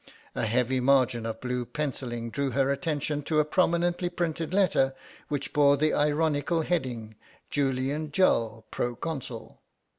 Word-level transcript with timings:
A 0.33 0.47
heavy 0.47 0.79
margin 0.79 1.27
of 1.27 1.39
blue 1.41 1.63
pencilling 1.63 2.31
drew 2.31 2.49
her 2.49 2.71
attention 2.71 3.21
to 3.21 3.39
a 3.39 3.45
prominently 3.45 4.09
printed 4.09 4.51
letter 4.51 4.95
which 5.27 5.53
bore 5.53 5.77
the 5.77 5.93
ironical 5.93 6.61
heading: 6.63 7.13
"Julian 7.51 8.11
Jull, 8.11 8.65
Proconsul." 8.71 9.61